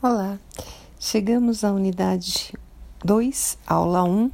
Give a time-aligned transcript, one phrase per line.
[0.00, 0.38] Olá,
[1.00, 2.54] chegamos à unidade
[3.04, 4.30] 2, aula 1,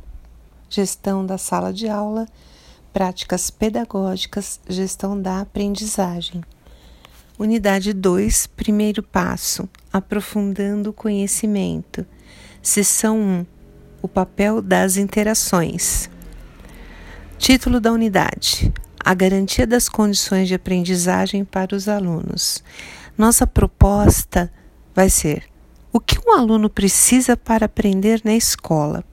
[0.68, 2.28] gestão da sala de aula,
[2.92, 6.44] práticas pedagógicas, gestão da aprendizagem.
[7.38, 12.04] Unidade 2, primeiro passo, aprofundando o conhecimento.
[12.60, 13.46] Seção 1,
[14.02, 16.10] o papel das interações.
[17.38, 18.70] Título da unidade:
[19.02, 22.62] A garantia das condições de aprendizagem para os alunos.
[23.16, 24.52] Nossa proposta
[24.94, 25.53] vai ser
[25.94, 29.04] o que um aluno precisa para aprender na escola?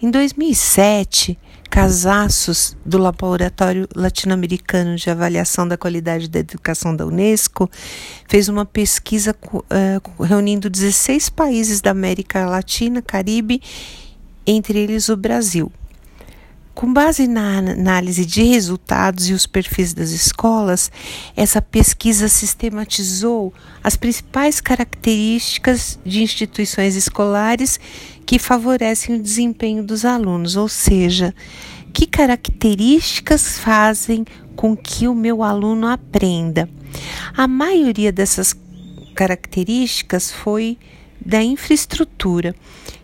[0.00, 1.36] Em 2007,
[1.68, 7.68] Casaços, do Laboratório Latino-Americano de Avaliação da Qualidade da Educação da Unesco,
[8.28, 13.60] fez uma pesquisa uh, reunindo 16 países da América Latina, Caribe,
[14.46, 15.72] entre eles o Brasil.
[16.80, 20.90] Com base na análise de resultados e os perfis das escolas,
[21.36, 23.52] essa pesquisa sistematizou
[23.84, 27.78] as principais características de instituições escolares
[28.24, 31.34] que favorecem o desempenho dos alunos, ou seja,
[31.92, 34.24] que características fazem
[34.56, 36.66] com que o meu aluno aprenda.
[37.36, 38.56] A maioria dessas
[39.14, 40.78] características foi
[41.20, 42.54] da infraestrutura.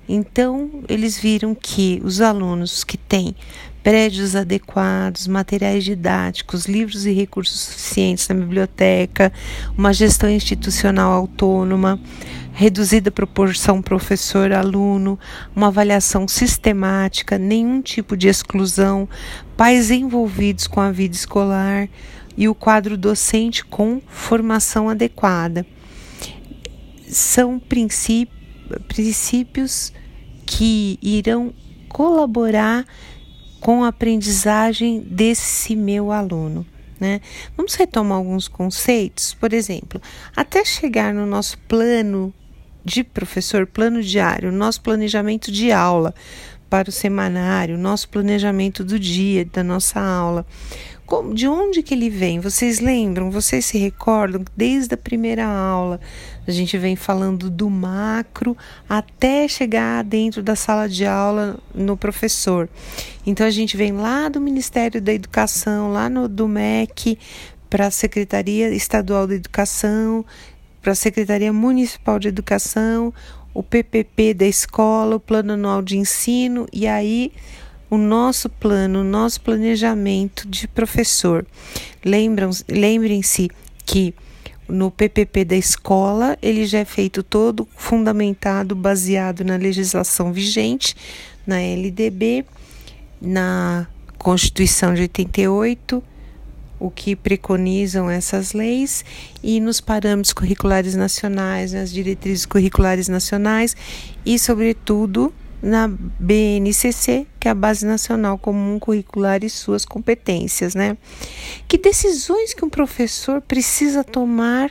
[0.09, 3.35] Então, eles viram que os alunos que têm
[3.83, 9.33] prédios adequados, materiais didáticos, livros e recursos suficientes na biblioteca,
[9.77, 12.01] uma gestão institucional autônoma,
[12.53, 15.19] reduzida proporção professor-aluno,
[15.55, 19.09] uma avaliação sistemática, nenhum tipo de exclusão,
[19.57, 21.89] pais envolvidos com a vida escolar
[22.37, 25.67] e o quadro docente com formação adequada.
[27.09, 28.36] São princípios
[30.45, 31.53] que irão
[31.89, 32.85] colaborar
[33.61, 36.67] com a aprendizagem desse meu aluno.
[37.01, 37.21] Né?
[37.57, 40.01] Vamos retomar alguns conceitos, por exemplo,
[40.35, 42.33] até chegar no nosso plano
[42.85, 46.15] de professor, plano diário, nosso planejamento de aula
[46.71, 50.47] para o semanário, nosso planejamento do dia, da nossa aula.
[51.33, 52.41] De onde que ele vem?
[52.41, 53.31] Vocês lembram?
[53.31, 54.45] Vocês se recordam?
[54.57, 56.01] Desde a primeira aula,
[56.47, 58.57] a gente vem falando do macro
[58.89, 62.69] até chegar dentro da sala de aula no professor.
[63.25, 67.17] Então, a gente vem lá do Ministério da Educação, lá no, do MEC,
[67.71, 70.25] para a Secretaria Estadual da Educação,
[70.83, 73.15] para a Secretaria Municipal de Educação,
[73.55, 77.33] o PPP da escola, o Plano Anual de Ensino, e aí
[77.89, 81.47] o nosso plano, o nosso planejamento de professor.
[82.05, 83.51] Lembrem-se
[83.85, 84.15] que
[84.69, 90.97] no PPP da escola, ele já é feito todo fundamentado, baseado na legislação vigente,
[91.47, 92.45] na LDB,
[93.21, 93.87] na
[94.19, 96.03] Constituição de 88,
[96.79, 99.05] o que preconizam essas leis,
[99.43, 103.77] e nos parâmetros curriculares nacionais, nas diretrizes curriculares nacionais
[104.25, 105.33] e, sobretudo,
[105.63, 110.97] na BNCC, que é a Base Nacional Comum Curricular e suas competências, né?
[111.67, 114.71] Que decisões que um professor precisa tomar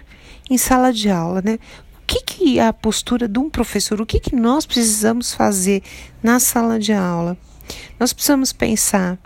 [0.50, 1.60] em sala de aula, né?
[2.02, 4.00] O que, que é a postura de um professor?
[4.00, 5.82] O que, que nós precisamos fazer
[6.22, 7.36] na sala de aula?
[8.00, 9.18] Nós precisamos pensar: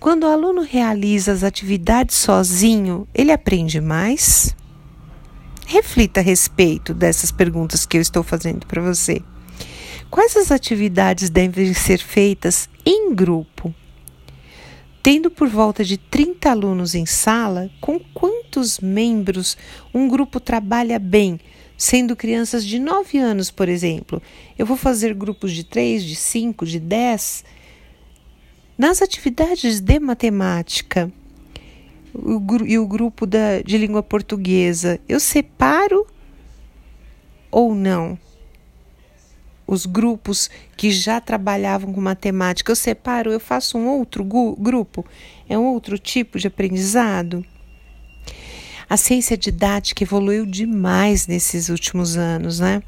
[0.00, 4.54] quando o aluno realiza as atividades sozinho, ele aprende mais?
[5.66, 9.22] Reflita a respeito dessas perguntas que eu estou fazendo para você.
[10.16, 13.74] Quais as atividades devem ser feitas em grupo?
[15.02, 19.58] Tendo por volta de 30 alunos em sala, com quantos membros
[19.92, 21.38] um grupo trabalha bem,
[21.76, 24.22] sendo crianças de 9 anos, por exemplo?
[24.58, 27.44] Eu vou fazer grupos de 3, de 5, de 10.
[28.78, 31.12] Nas atividades de matemática
[32.14, 36.06] o, e o grupo da, de língua portuguesa, eu separo
[37.50, 38.18] ou não?
[39.66, 45.04] Os grupos que já trabalhavam com matemática, eu separo, eu faço um outro grupo,
[45.48, 47.44] é um outro tipo de aprendizado.
[48.88, 52.82] A ciência didática evoluiu demais nesses últimos anos, né?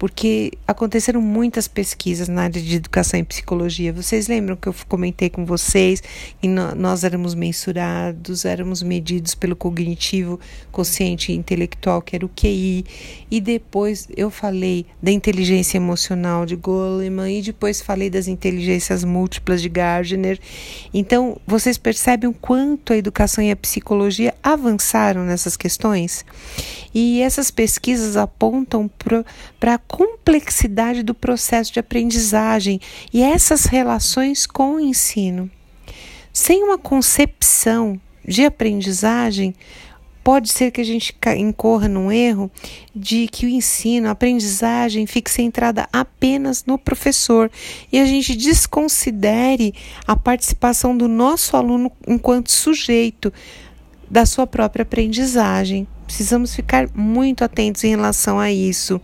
[0.00, 3.92] Porque aconteceram muitas pesquisas na área de educação e psicologia.
[3.92, 6.02] Vocês lembram que eu comentei com vocês
[6.40, 10.40] que nós éramos mensurados, éramos medidos pelo cognitivo
[10.72, 12.86] consciente e intelectual, que era o QI,
[13.30, 19.60] e depois eu falei da inteligência emocional de Goleman e depois falei das inteligências múltiplas
[19.60, 20.40] de Gardner.
[20.94, 26.24] Então, vocês percebem o quanto a educação e a psicologia avançaram nessas questões?
[26.92, 28.90] E essas pesquisas apontam
[29.58, 32.80] para complexidade do processo de aprendizagem
[33.12, 35.50] e essas relações com o ensino.
[36.32, 39.54] Sem uma concepção de aprendizagem,
[40.22, 42.50] pode ser que a gente incorra num erro
[42.94, 47.50] de que o ensino, a aprendizagem fique centrada apenas no professor
[47.90, 49.74] e a gente desconsidere
[50.06, 53.32] a participação do nosso aluno enquanto sujeito
[54.08, 55.86] da sua própria aprendizagem.
[56.10, 59.00] Precisamos ficar muito atentos em relação a isso,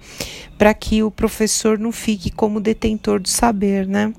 [0.58, 4.12] para que o professor não fique como detentor do saber, né?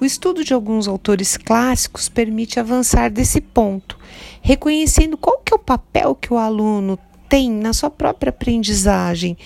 [0.00, 3.96] O estudo de alguns autores clássicos permite avançar desse ponto,
[4.42, 9.38] reconhecendo qual que é o papel que o aluno tem na sua própria aprendizagem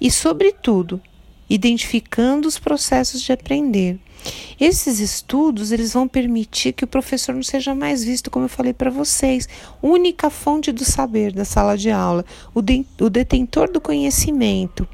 [0.00, 1.02] e, sobretudo,
[1.48, 3.98] identificando os processos de aprender.
[4.60, 8.72] Esses estudos eles vão permitir que o professor não seja mais visto, como eu falei
[8.72, 9.48] para vocês,
[9.82, 12.24] única fonte do saber da sala de aula,
[12.54, 14.86] o, de, o detentor do conhecimento,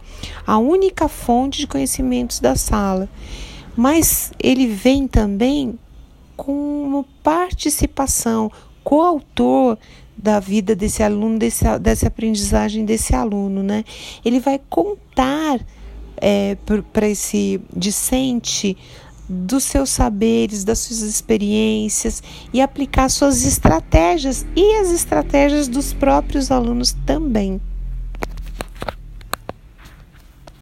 [0.47, 3.09] a única fonte de conhecimentos da sala.
[3.77, 5.79] Mas ele vem também
[6.37, 8.51] com participação,
[8.83, 9.77] coautor
[10.17, 13.85] da vida desse aluno, desse, dessa aprendizagem desse aluno, né?
[14.25, 15.61] Ele vai contar
[16.21, 16.57] é,
[16.93, 18.77] para esse discente
[19.29, 22.23] dos seus saberes, das suas experiências
[22.53, 27.61] e aplicar suas estratégias e as estratégias dos próprios alunos também.